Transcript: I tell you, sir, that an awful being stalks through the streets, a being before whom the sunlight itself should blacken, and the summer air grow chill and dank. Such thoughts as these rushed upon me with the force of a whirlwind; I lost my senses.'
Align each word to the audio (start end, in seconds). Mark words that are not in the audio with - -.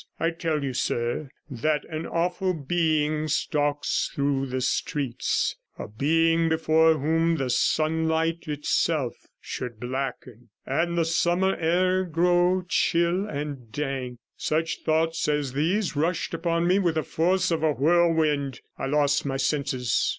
I 0.19 0.31
tell 0.31 0.63
you, 0.63 0.73
sir, 0.73 1.29
that 1.47 1.85
an 1.85 2.07
awful 2.07 2.55
being 2.55 3.27
stalks 3.27 4.09
through 4.15 4.47
the 4.47 4.59
streets, 4.59 5.55
a 5.77 5.87
being 5.87 6.49
before 6.49 6.95
whom 6.97 7.35
the 7.37 7.51
sunlight 7.51 8.47
itself 8.47 9.13
should 9.39 9.79
blacken, 9.79 10.49
and 10.65 10.97
the 10.97 11.05
summer 11.05 11.55
air 11.55 12.03
grow 12.03 12.63
chill 12.67 13.27
and 13.27 13.71
dank. 13.71 14.17
Such 14.37 14.79
thoughts 14.79 15.27
as 15.27 15.53
these 15.53 15.95
rushed 15.95 16.33
upon 16.33 16.65
me 16.65 16.79
with 16.79 16.95
the 16.95 17.03
force 17.03 17.51
of 17.51 17.61
a 17.61 17.71
whirlwind; 17.73 18.61
I 18.79 18.87
lost 18.87 19.23
my 19.23 19.37
senses.' 19.37 20.09